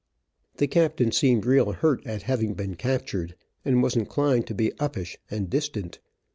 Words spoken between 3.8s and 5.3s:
was inclined to be uppish